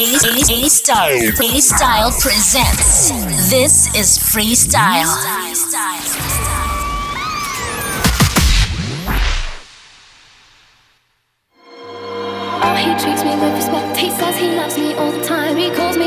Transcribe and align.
A 0.00 0.68
Style. 0.68 1.32
A 1.42 1.60
Style 1.60 2.12
presents. 2.12 3.10
This 3.50 3.92
is 3.96 4.16
Freestyle. 4.16 5.10
Oh, 12.62 12.74
he 12.76 12.94
treats 13.02 13.24
me 13.24 13.34
with 13.40 13.54
respect. 13.54 13.96
He 13.96 14.10
says 14.12 14.36
he 14.36 14.54
loves 14.54 14.78
me 14.78 14.94
all 14.94 15.10
the 15.10 15.24
time. 15.24 15.47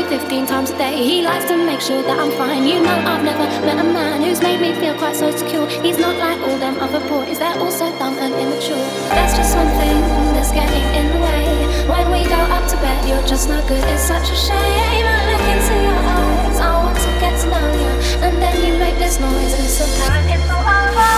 He 0.02 0.08
calls 0.08 0.18
me 0.18 0.18
15 0.18 0.46
times 0.46 0.70
a 0.70 0.78
day. 0.78 0.96
He 0.96 1.22
likes 1.22 1.44
to 1.46 1.56
make 1.56 1.80
sure 1.80 2.02
that 2.02 2.18
I'm 2.18 2.32
fine. 2.32 2.66
You 2.66 2.82
know, 2.82 2.98
I've 3.06 3.22
never 3.22 3.46
met 3.62 3.78
a 3.78 3.84
man 3.84 4.22
who's 4.22 4.42
made 4.42 4.60
me 4.60 4.74
feel 4.74 4.98
quite 4.98 5.14
so 5.14 5.30
secure. 5.30 5.68
He's 5.68 5.98
not 5.98 6.16
like 6.16 6.40
all 6.40 6.58
them 6.58 6.80
other 6.80 6.98
boys, 7.08 7.38
they're 7.38 7.56
all 7.58 7.70
so 7.70 7.86
dumb 7.98 8.18
and 8.18 8.34
immature. 8.34 8.82
That's 9.14 9.36
just 9.36 9.54
one 9.54 9.70
thing 9.78 10.00
that's 10.34 10.50
getting 10.50 10.86
in 10.98 11.06
the 11.12 11.20
way. 11.22 11.46
When 11.86 12.10
we 12.10 12.26
go 12.26 12.40
up 12.50 12.66
to 12.70 12.76
bed, 12.82 13.08
you're 13.08 13.26
just 13.26 13.48
not 13.48 13.62
good. 13.68 13.84
It's 13.94 14.02
such 14.02 14.26
a 14.30 14.34
shame. 14.34 15.06
I 15.06 15.22
look 15.30 15.46
into 15.54 15.74
your 15.86 16.00
eyes. 16.18 16.58
I 16.58 16.70
want 16.82 16.98
to 16.98 17.10
get 17.22 17.34
to 17.42 17.46
know 17.46 17.66
you. 17.70 17.92
And 18.26 18.34
then 18.42 18.54
you 18.66 18.78
make 18.78 18.98
this 18.98 19.20
noise. 19.20 19.54
It's 19.54 19.78
so 19.78 19.86
apparent 19.86 20.26
it's 20.34 20.50
all 20.50 20.66
over. 20.66 21.12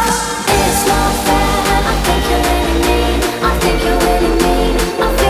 It's 0.60 0.82
not 0.84 1.12
fair. 1.24 1.80
I 1.88 1.94
think 2.04 2.22
you're 2.28 2.44
really 2.52 2.76
mean. 2.84 3.18
I 3.48 3.52
think 3.64 3.76
you're 3.80 4.00
really 4.04 4.32
mean. 4.44 5.23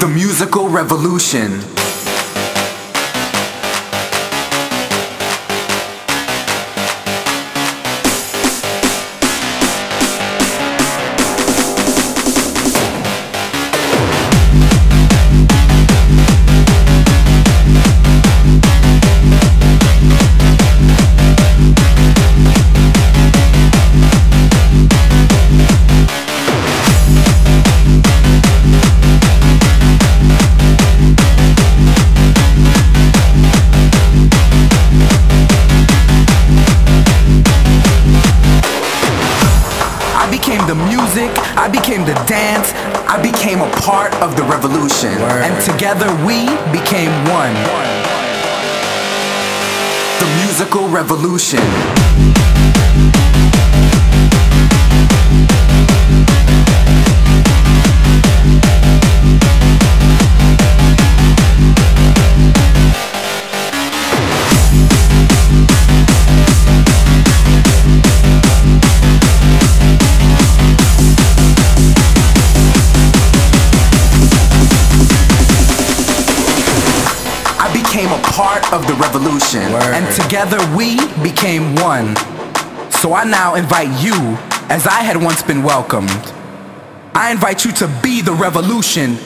The 0.00 0.08
musical 0.08 0.68
revolution. 0.68 1.81
Together 46.02 46.26
we 46.26 46.46
became 46.72 47.12
one. 47.30 47.54
The 50.18 50.44
musical 50.44 50.88
revolution. 50.88 52.31
of 78.72 78.86
the 78.86 78.94
revolution. 78.94 79.72
Word. 79.72 79.94
And 79.94 80.06
together 80.14 80.58
we 80.76 80.96
became 81.22 81.74
one. 81.76 82.16
So 82.90 83.12
I 83.12 83.24
now 83.24 83.54
invite 83.54 83.90
you, 84.02 84.14
as 84.68 84.86
I 84.86 85.02
had 85.02 85.16
once 85.16 85.42
been 85.42 85.62
welcomed. 85.62 86.10
I 87.14 87.30
invite 87.30 87.64
you 87.64 87.72
to 87.72 88.00
be 88.02 88.22
the 88.22 88.32
revolution 88.32 89.18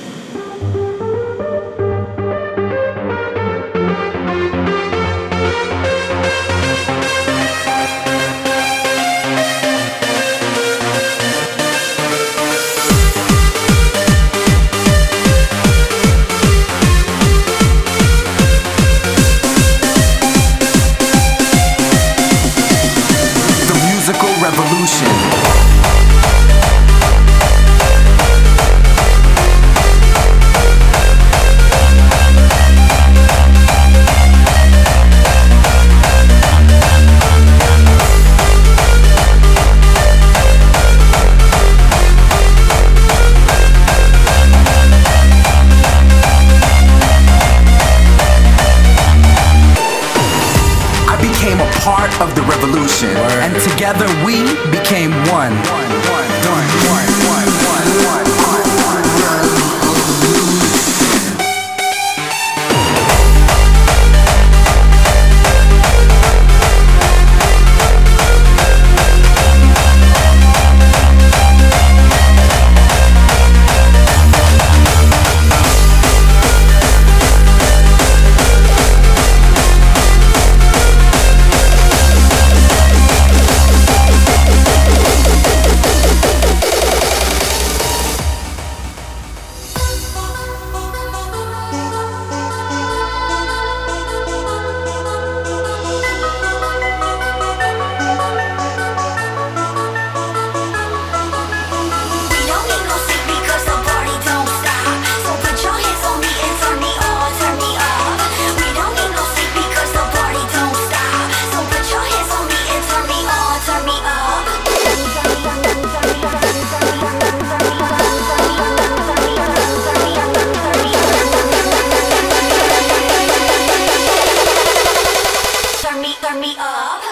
me 126.41 126.57
up. 126.59 127.06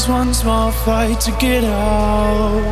Takes 0.00 0.08
one 0.08 0.32
small 0.32 0.70
fight 0.70 1.20
to 1.20 1.30
get 1.32 1.62
out. 1.62 2.64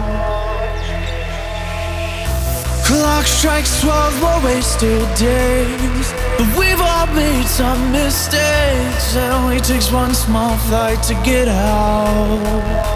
Clock 2.87 3.27
strikes 3.27 3.83
12 3.83 4.21
more 4.23 4.41
wasted 4.45 5.07
days. 5.19 6.13
But 6.39 6.49
we've 6.59 6.81
all 6.81 7.07
made 7.09 7.45
some 7.45 7.93
mistakes. 7.93 9.15
It 9.15 9.31
only 9.31 9.61
takes 9.61 9.93
one 9.93 10.15
small 10.15 10.57
fight 10.71 11.03
to 11.09 11.15
get 11.23 11.49
out. 11.49 12.89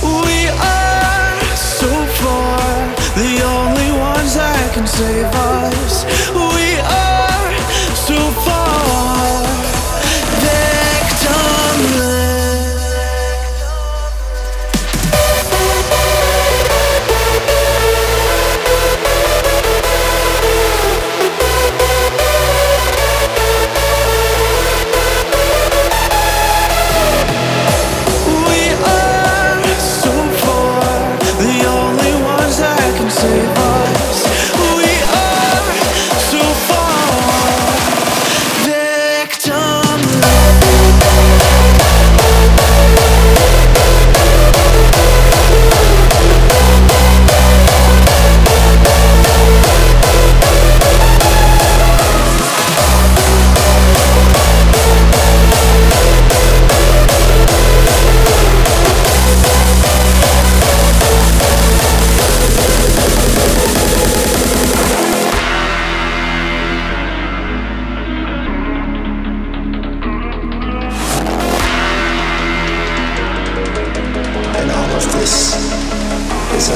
We 0.00 0.48
are 0.48 1.56
so 1.56 1.92
far, 2.22 2.62
the 3.20 3.34
only 3.58 3.90
ones 4.00 4.34
that 4.34 4.70
can 4.72 4.86
save 4.86 5.26
us. 5.58 6.04
We 6.32 6.68
are 7.04 7.52
so 8.08 8.18
far, 8.46 8.61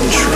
is 0.04 0.35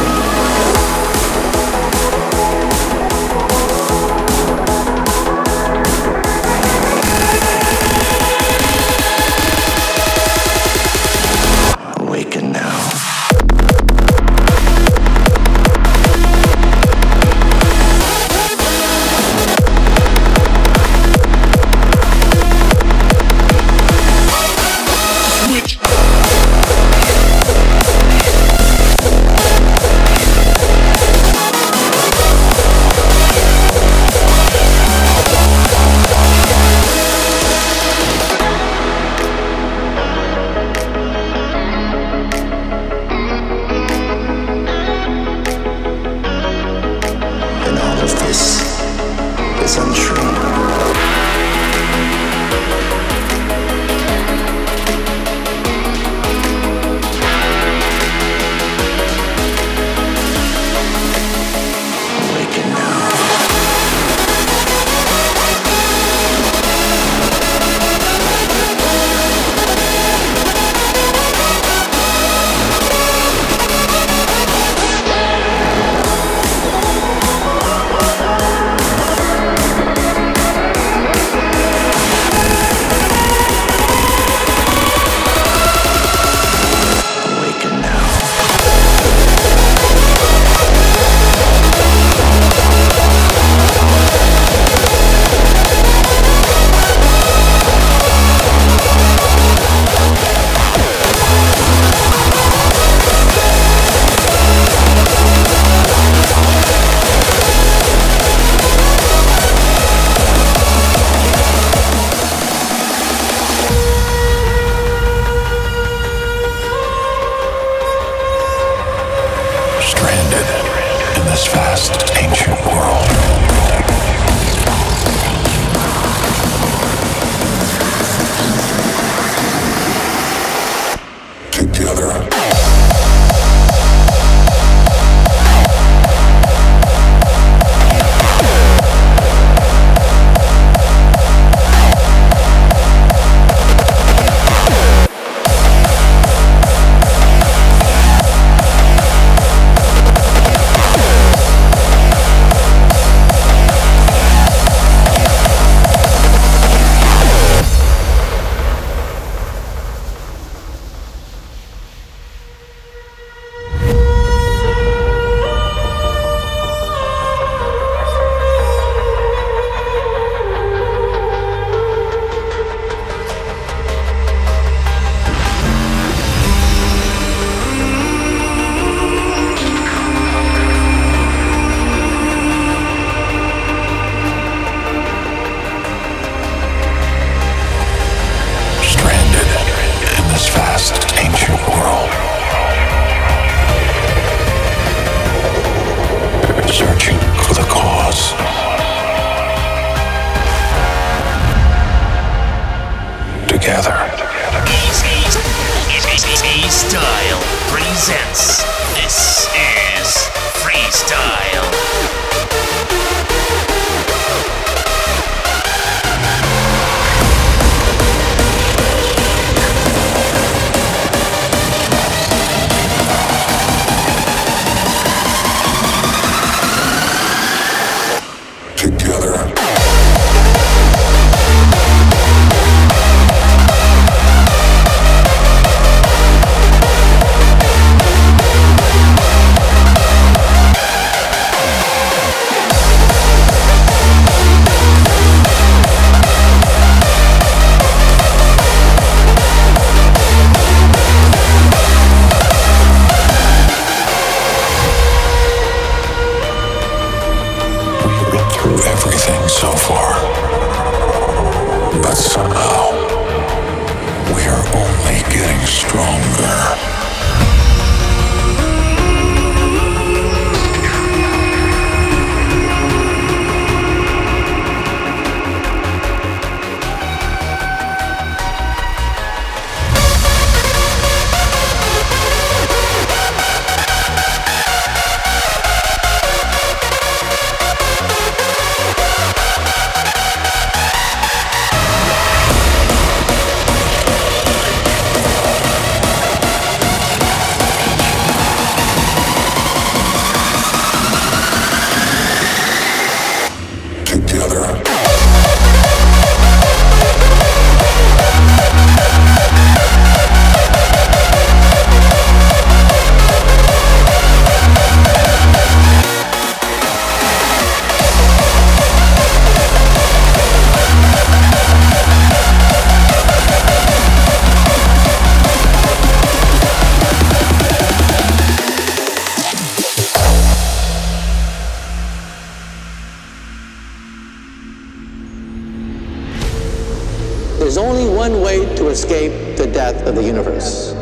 is 337.71 337.79
only 337.79 338.13
one 338.13 338.41
way 338.41 338.65
to 338.75 338.89
escape 338.89 339.57
the 339.57 339.65
death 339.65 340.05
of 340.05 340.17
the 340.17 340.25
universe, 340.25 340.93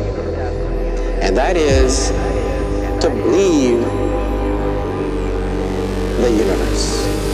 and 1.19 1.35
that 1.35 1.57
is 1.57 2.09
to 3.01 3.09
leave 3.09 3.81
the 6.21 6.29
universe. 6.29 7.28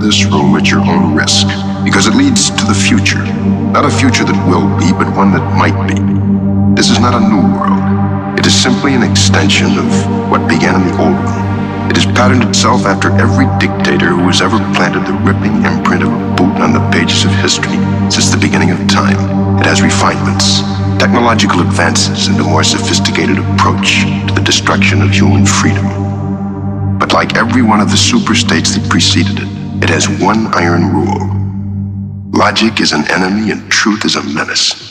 This 0.00 0.24
room 0.24 0.56
at 0.56 0.70
your 0.70 0.80
own 0.80 1.14
risk, 1.14 1.46
because 1.84 2.06
it 2.08 2.16
leads 2.16 2.48
to 2.48 2.64
the 2.64 2.74
future. 2.74 3.20
Not 3.70 3.84
a 3.84 3.92
future 3.92 4.24
that 4.24 4.40
will 4.48 4.64
be, 4.80 4.90
but 4.96 5.12
one 5.14 5.30
that 5.36 5.44
might 5.60 5.76
be. 5.84 6.00
This 6.74 6.88
is 6.88 6.98
not 6.98 7.12
a 7.12 7.20
new 7.20 7.44
world. 7.52 7.84
It 8.38 8.46
is 8.46 8.56
simply 8.56 8.96
an 8.96 9.04
extension 9.04 9.76
of 9.76 9.88
what 10.32 10.48
began 10.48 10.80
in 10.80 10.88
the 10.88 10.96
old 10.96 11.20
one. 11.20 11.44
It 11.92 12.00
has 12.00 12.08
patterned 12.16 12.44
itself 12.48 12.88
after 12.88 13.12
every 13.20 13.44
dictator 13.60 14.16
who 14.16 14.24
has 14.32 14.40
ever 14.40 14.56
planted 14.72 15.04
the 15.04 15.16
ripping 15.20 15.60
imprint 15.68 16.02
of 16.02 16.08
a 16.08 16.20
boot 16.38 16.56
on 16.64 16.72
the 16.72 16.80
pages 16.88 17.28
of 17.28 17.32
history 17.36 17.76
since 18.08 18.32
the 18.32 18.40
beginning 18.40 18.70
of 18.70 18.80
time. 18.88 19.20
It 19.60 19.66
has 19.66 19.82
refinements, 19.82 20.64
technological 20.96 21.60
advances, 21.60 22.28
and 22.28 22.40
a 22.40 22.44
more 22.44 22.64
sophisticated 22.64 23.36
approach 23.36 24.08
to 24.28 24.32
the 24.32 24.40
destruction 24.40 25.02
of 25.02 25.10
human 25.10 25.44
freedom. 25.44 25.84
But 26.96 27.12
like 27.12 27.36
every 27.36 27.62
one 27.62 27.80
of 27.80 27.90
the 27.90 28.00
superstates 28.00 28.72
that 28.78 28.88
preceded 28.88 29.42
it, 29.42 29.49
it 29.82 29.88
has 29.88 30.08
one 30.08 30.46
iron 30.54 30.92
rule. 30.92 31.30
Logic 32.38 32.80
is 32.80 32.92
an 32.92 33.04
enemy 33.10 33.50
and 33.50 33.70
truth 33.70 34.04
is 34.04 34.16
a 34.16 34.22
menace. 34.22 34.89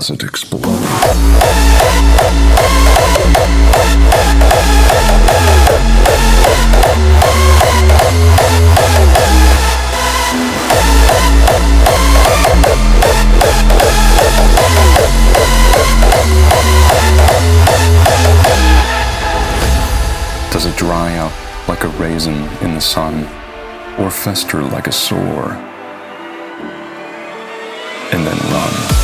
Does? 0.00 0.18
Does 20.50 20.66
it 20.66 20.76
dry 20.76 21.16
up 21.16 21.32
like 21.68 21.84
a 21.84 21.88
raisin 21.88 22.34
in 22.62 22.74
the 22.74 22.80
sun, 22.80 23.24
or 23.98 24.10
fester 24.10 24.62
like 24.62 24.86
a 24.86 24.92
sore 24.92 25.52
and 28.12 28.26
then 28.26 28.38
run? 28.52 28.99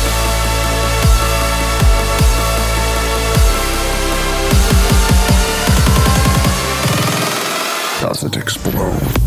It 8.23 8.35
explode? 8.35 9.26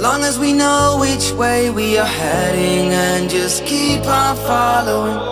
Long 0.00 0.24
as 0.24 0.38
we 0.38 0.54
know 0.54 0.96
which 0.98 1.30
way 1.32 1.68
we 1.68 1.98
are 1.98 2.06
heading 2.06 2.90
and 2.92 3.28
just 3.28 3.66
keep 3.66 4.02
on 4.06 4.34
following 4.34 5.29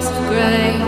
clouds 0.00 0.16
of 0.16 0.28
gray. 0.28 0.87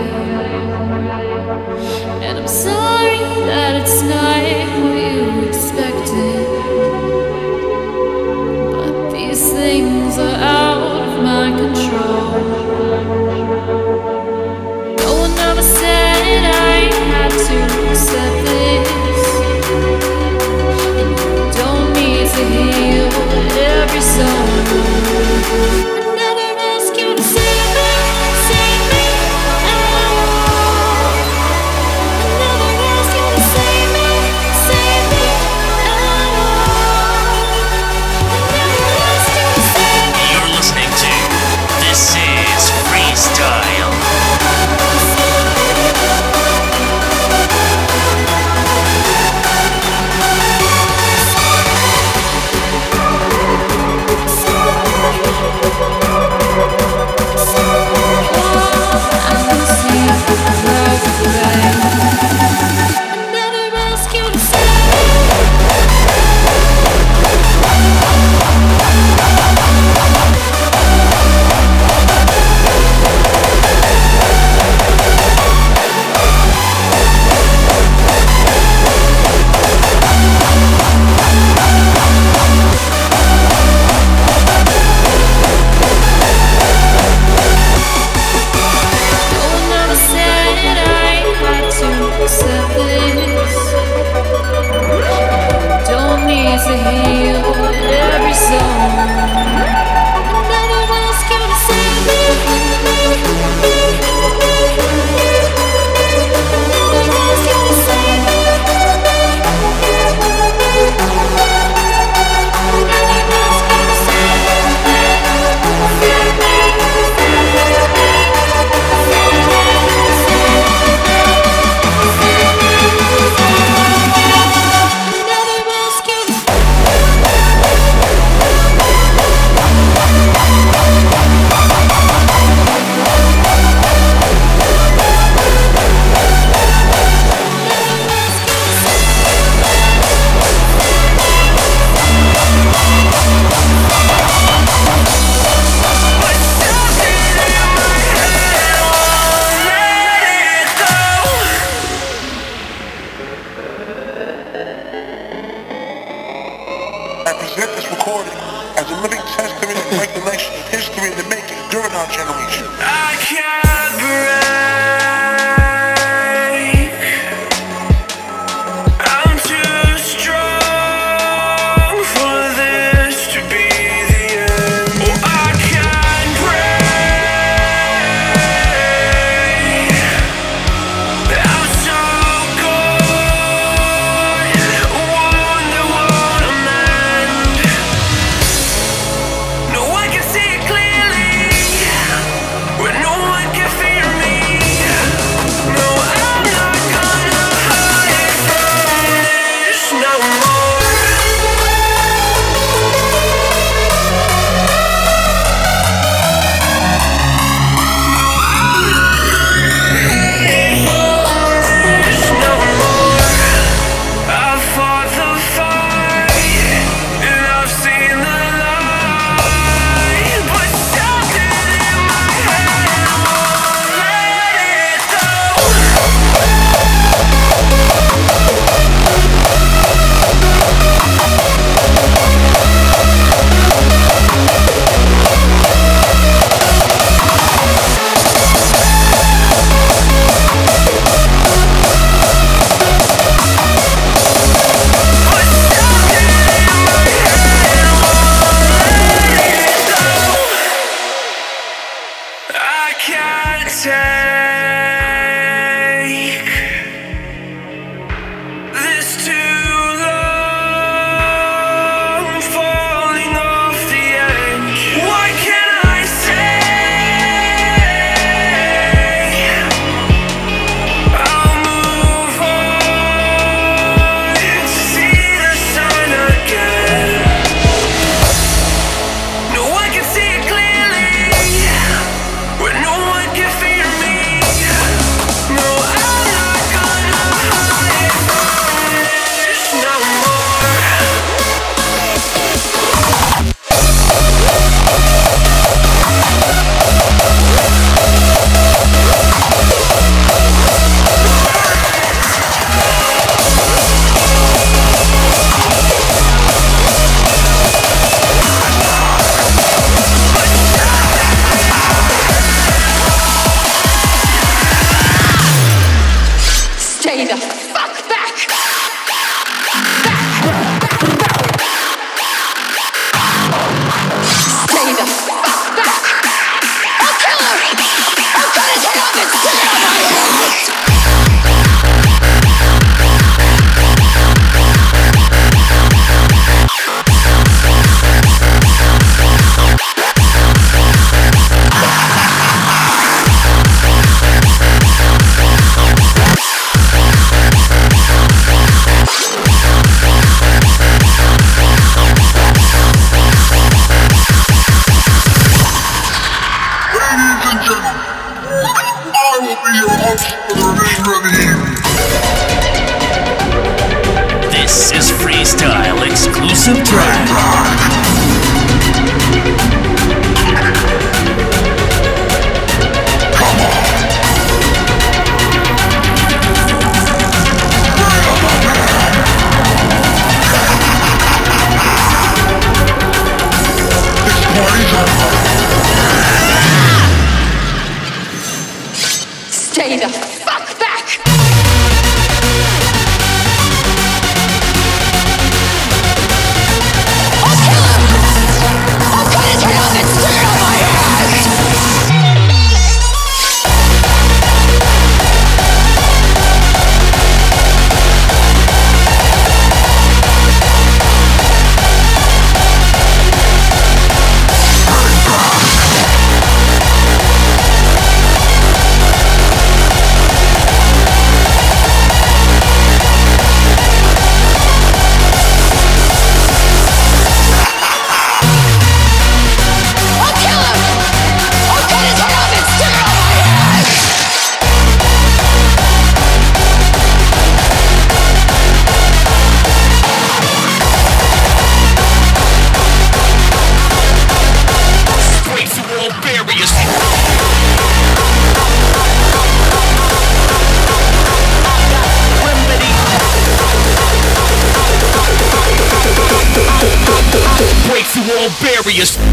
All 458.91 458.97
barriers. 458.97 459.30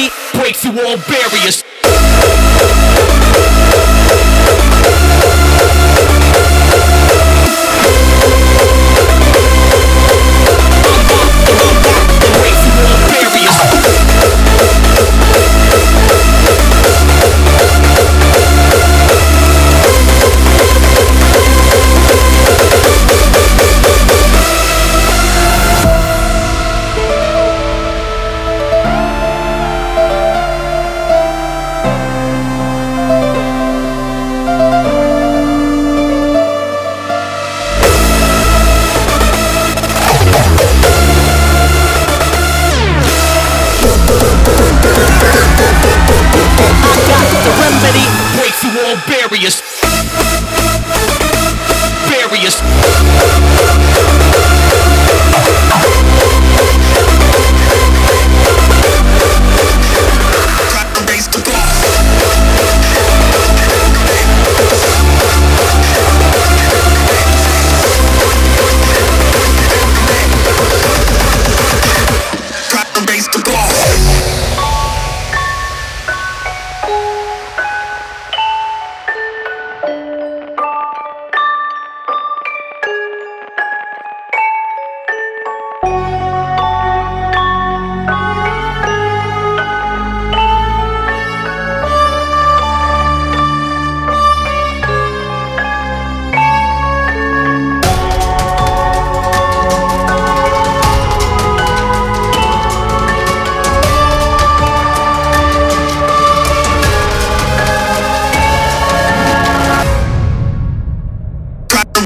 The 0.00 0.08
remedy. 0.08 0.38
Break 0.38 0.56
through 0.56 0.86
all 0.86 0.96
barriers. 1.08 1.64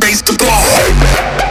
to 0.00 0.06
raise 0.06 0.22
the 0.22 0.32
bar. 0.38 1.43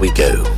We 0.00 0.10
go 0.12 0.57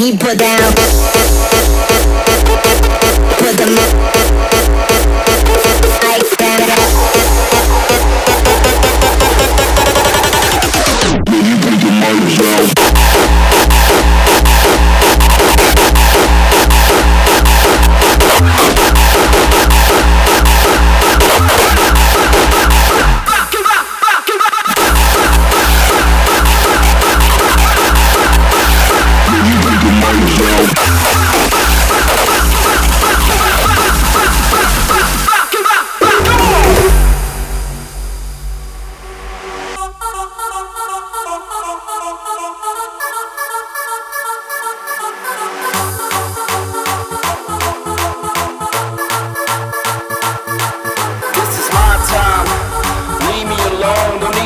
he 0.00 0.16
put 0.16 0.38
down. 0.38 1.21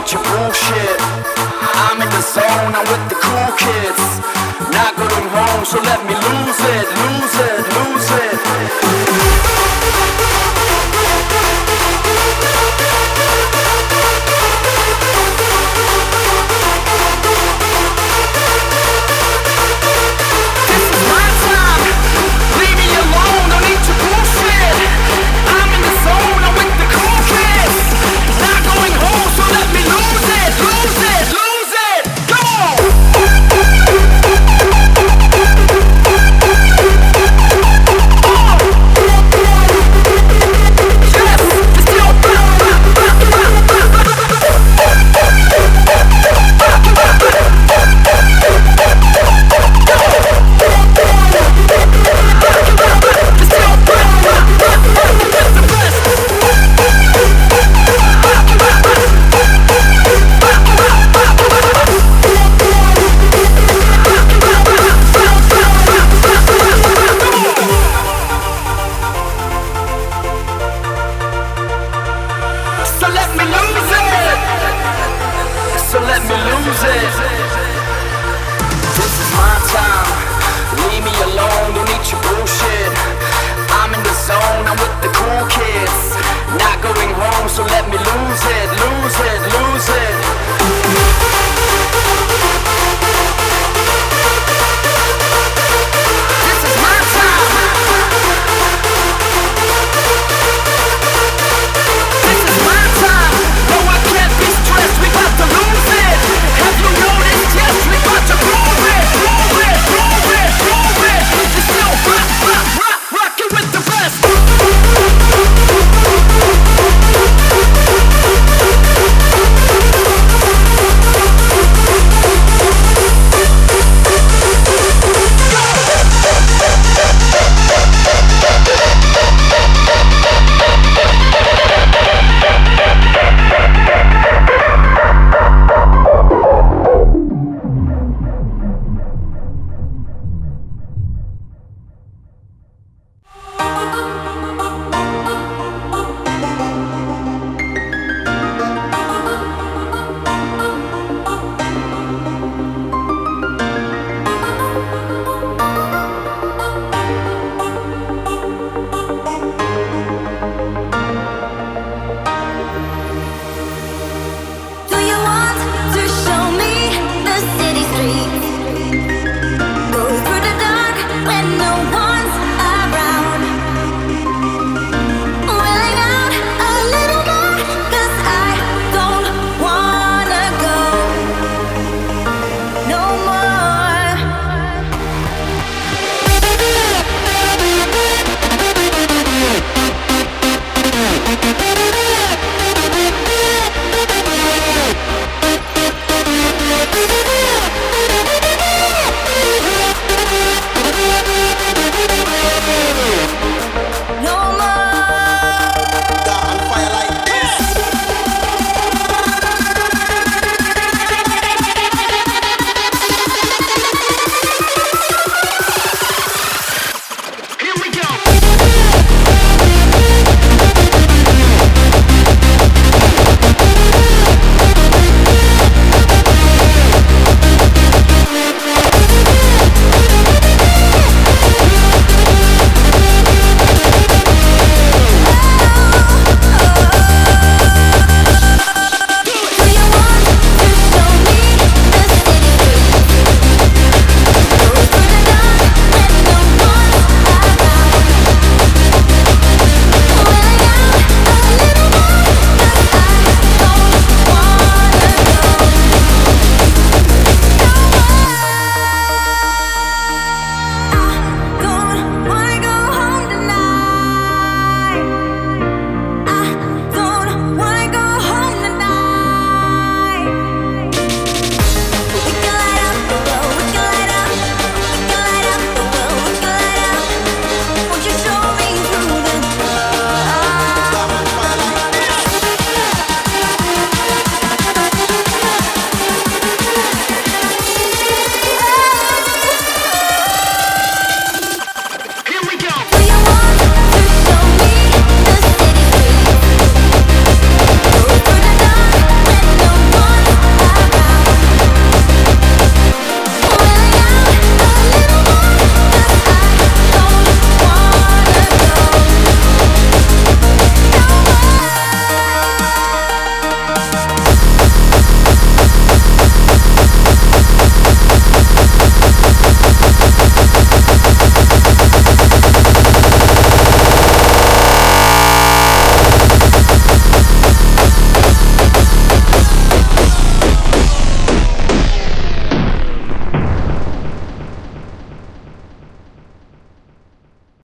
with 0.06 0.12
your 0.12 0.22
bullshit. 0.22 1.00
I'm 1.74 2.00
in 2.00 2.08
the 2.08 2.20
zone, 2.20 2.74
I'm 2.74 2.86
with 2.86 3.08
the 3.08 3.16
cool 3.16 3.52
kids. 3.58 4.20
Not 4.70 4.94
going 4.96 5.28
home, 5.34 5.64
so 5.64 5.80
let 5.80 6.04
me 6.06 6.14
lose 6.14 6.60
it, 6.74 6.86
lose 7.02 7.34
it, 7.34 7.66
lose 7.74 8.10
it. 8.22 8.38